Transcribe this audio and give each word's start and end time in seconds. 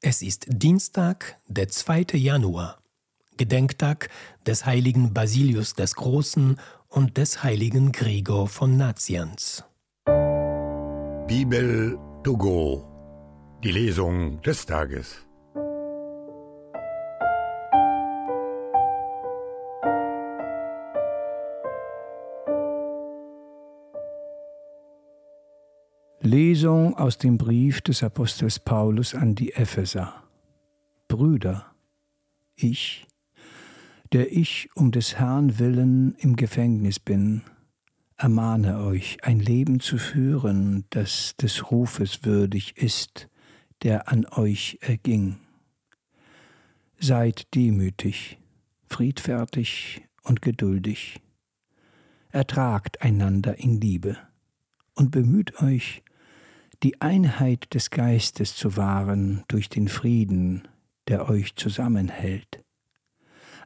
Es 0.00 0.22
ist 0.22 0.46
Dienstag, 0.48 1.40
der 1.48 1.66
2. 1.66 2.06
Januar, 2.12 2.78
Gedenktag 3.36 4.10
des 4.46 4.64
heiligen 4.64 5.12
Basilius 5.12 5.74
des 5.74 5.96
Großen 5.96 6.60
und 6.86 7.16
des 7.16 7.42
heiligen 7.42 7.90
Gregor 7.90 8.46
von 8.46 8.76
Nazianz. 8.76 9.64
Bibel 11.26 11.98
to 12.22 12.36
go. 12.36 12.86
Die 13.64 13.72
Lesung 13.72 14.40
des 14.42 14.64
Tages. 14.66 15.27
Lesung 26.20 26.96
aus 26.96 27.16
dem 27.16 27.38
Brief 27.38 27.80
des 27.80 28.02
Apostels 28.02 28.58
Paulus 28.58 29.14
an 29.14 29.36
die 29.36 29.52
Epheser. 29.52 30.24
Brüder, 31.06 31.72
ich, 32.56 33.06
der 34.12 34.32
ich 34.32 34.68
um 34.74 34.90
des 34.90 35.20
Herrn 35.20 35.60
willen 35.60 36.16
im 36.18 36.34
Gefängnis 36.34 36.98
bin, 36.98 37.42
ermahne 38.16 38.80
euch, 38.80 39.18
ein 39.22 39.38
Leben 39.38 39.78
zu 39.78 39.96
führen, 39.96 40.86
das 40.90 41.36
des 41.36 41.70
Rufes 41.70 42.24
würdig 42.24 42.76
ist, 42.76 43.28
der 43.84 44.08
an 44.08 44.26
euch 44.26 44.78
erging. 44.80 45.38
Seid 46.98 47.54
demütig, 47.54 48.38
friedfertig 48.88 50.02
und 50.24 50.42
geduldig. 50.42 51.20
Ertragt 52.30 53.02
einander 53.02 53.56
in 53.60 53.80
Liebe 53.80 54.16
und 54.96 55.12
bemüht 55.12 55.62
euch, 55.62 56.02
die 56.82 57.00
Einheit 57.00 57.74
des 57.74 57.90
Geistes 57.90 58.54
zu 58.54 58.76
wahren 58.76 59.44
durch 59.48 59.68
den 59.68 59.88
Frieden, 59.88 60.68
der 61.08 61.28
euch 61.28 61.56
zusammenhält. 61.56 62.64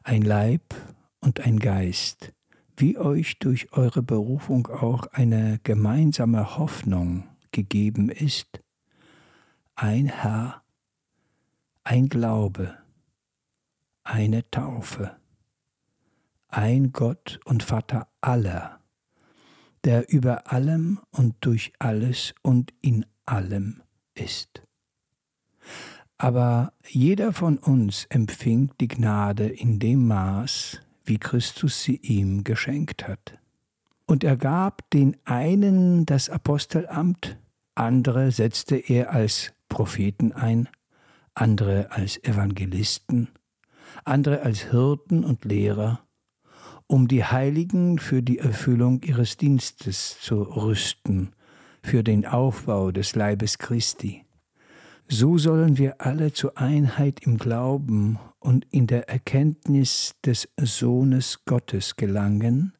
Ein 0.03 0.23
Leib 0.23 0.73
und 1.19 1.41
ein 1.41 1.59
Geist, 1.59 2.33
wie 2.77 2.97
euch 2.97 3.37
durch 3.39 3.71
eure 3.73 4.01
Berufung 4.01 4.67
auch 4.67 5.07
eine 5.07 5.59
gemeinsame 5.63 6.57
Hoffnung 6.57 7.27
gegeben 7.51 8.09
ist, 8.09 8.61
ein 9.75 10.07
Herr, 10.07 10.63
ein 11.83 12.09
Glaube, 12.09 12.77
eine 14.03 14.49
Taufe, 14.49 15.15
ein 16.47 16.91
Gott 16.91 17.39
und 17.45 17.63
Vater 17.63 18.07
aller, 18.21 18.79
der 19.83 20.11
über 20.11 20.51
allem 20.51 20.99
und 21.11 21.35
durch 21.41 21.73
alles 21.79 22.33
und 22.41 22.73
in 22.81 23.05
allem 23.25 23.81
ist. 24.15 24.63
Aber 26.17 26.73
jeder 26.87 27.33
von 27.33 27.57
uns 27.57 28.05
empfing 28.05 28.71
die 28.79 28.87
Gnade 28.87 29.47
in 29.47 29.79
dem 29.79 30.07
Maß, 30.07 30.81
wie 31.03 31.17
Christus 31.17 31.83
sie 31.83 31.97
ihm 31.97 32.43
geschenkt 32.43 33.07
hat. 33.07 33.37
Und 34.05 34.23
er 34.23 34.37
gab 34.37 34.89
den 34.91 35.17
einen 35.25 36.05
das 36.05 36.29
Apostelamt, 36.29 37.37
andere 37.75 38.31
setzte 38.31 38.77
er 38.77 39.11
als 39.11 39.53
Propheten 39.69 40.31
ein, 40.33 40.69
andere 41.33 41.91
als 41.91 42.23
Evangelisten, 42.23 43.29
andere 44.03 44.41
als 44.41 44.69
Hirten 44.69 45.23
und 45.23 45.45
Lehrer, 45.45 46.05
um 46.87 47.07
die 47.07 47.23
Heiligen 47.23 47.97
für 47.97 48.21
die 48.21 48.39
Erfüllung 48.39 49.01
ihres 49.01 49.37
Dienstes 49.37 50.19
zu 50.21 50.43
rüsten, 50.43 51.33
für 51.83 52.03
den 52.03 52.25
Aufbau 52.25 52.91
des 52.91 53.15
Leibes 53.15 53.57
Christi. 53.57 54.25
So 55.07 55.37
sollen 55.37 55.77
wir 55.77 56.01
alle 56.01 56.31
zur 56.31 56.57
Einheit 56.57 57.19
im 57.25 57.37
Glauben 57.37 58.17
und 58.39 58.65
in 58.71 58.87
der 58.87 59.09
Erkenntnis 59.09 60.15
des 60.25 60.49
Sohnes 60.57 61.45
Gottes 61.45 61.95
gelangen, 61.97 62.73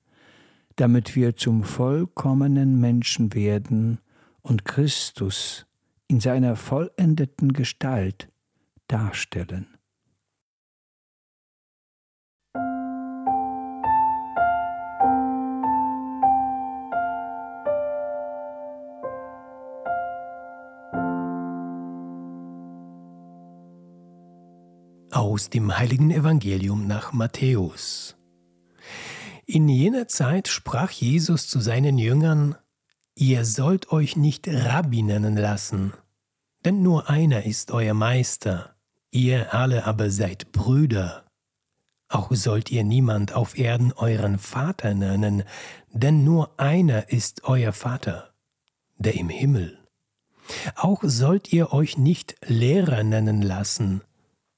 damit 0.78 1.16
wir 1.16 1.36
zum 1.36 1.64
vollkommenen 1.64 2.80
Menschen 2.80 3.34
werden 3.34 4.00
und 4.42 4.66
Christus 4.66 5.66
in 6.08 6.20
seiner 6.20 6.56
vollendeten 6.56 7.54
Gestalt 7.54 8.30
darstellen. 8.88 9.73
Aus 25.14 25.52
dem 25.52 25.78
heiligen 25.78 26.10
Evangelium 26.10 26.88
nach 26.88 27.14
Matthäus. 27.14 28.16
In 29.46 29.70
jener 29.70 30.08
Zeit 30.08 30.48
sprach 30.48 30.90
Jesus 30.90 31.48
zu 31.48 31.60
seinen 31.60 32.00
Jüngern, 32.00 32.56
Ihr 33.16 33.46
sollt 33.46 33.92
euch 33.92 34.16
nicht 34.16 34.48
Rabbi 34.48 35.04
nennen 35.04 35.38
lassen, 35.38 35.94
denn 36.66 36.82
nur 36.82 37.12
einer 37.12 37.46
ist 37.46 37.70
euer 37.70 37.94
Meister, 37.94 38.76
ihr 39.12 39.54
alle 39.54 39.86
aber 39.86 40.10
seid 40.10 40.52
Brüder. 40.52 41.28
Auch 42.10 42.32
sollt 42.32 42.72
ihr 42.72 42.84
niemand 42.84 43.34
auf 43.34 43.56
Erden 43.56 43.94
euren 43.94 44.40
Vater 44.40 44.96
nennen, 44.96 45.44
denn 45.92 46.24
nur 46.24 46.60
einer 46.60 47.10
ist 47.10 47.44
euer 47.44 47.72
Vater, 47.72 48.34
der 48.98 49.14
im 49.14 49.30
Himmel. 49.30 49.78
Auch 50.76 51.04
sollt 51.04 51.54
ihr 51.54 51.72
euch 51.72 52.00
nicht 52.00 52.36
Lehrer 52.48 53.04
nennen 53.04 53.44
lassen, 53.44 54.02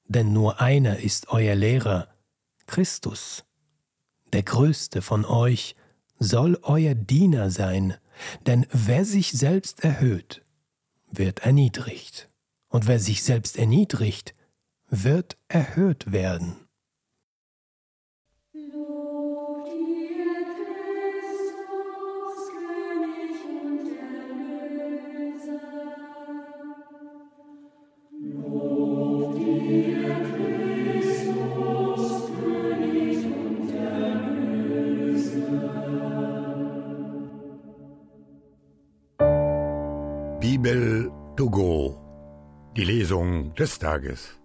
denn 0.07 0.33
nur 0.33 0.61
einer 0.61 0.99
ist 0.99 1.29
euer 1.29 1.55
Lehrer, 1.55 2.07
Christus. 2.67 3.43
Der 4.33 4.43
größte 4.43 5.01
von 5.01 5.25
euch 5.25 5.75
soll 6.19 6.57
euer 6.61 6.95
Diener 6.95 7.49
sein, 7.49 7.95
denn 8.45 8.65
wer 8.71 9.05
sich 9.05 9.31
selbst 9.31 9.83
erhöht, 9.83 10.43
wird 11.11 11.39
erniedrigt, 11.39 12.29
und 12.69 12.87
wer 12.87 12.99
sich 12.99 13.23
selbst 13.23 13.57
erniedrigt, 13.57 14.35
wird 14.89 15.37
erhöht 15.47 16.11
werden. 16.11 16.64
Bibel 40.45 41.09
to 41.35 41.49
go. 41.49 41.97
Die 42.77 42.83
Lesung 42.83 43.55
des 43.55 43.79
Tages. 43.79 44.44